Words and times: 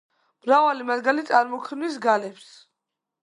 მრავალი 0.45 0.87
მათგანი 0.87 1.25
წარმოქმნის 1.27 1.99
გალებს. 2.07 2.49